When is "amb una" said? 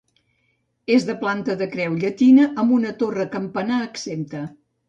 2.65-2.97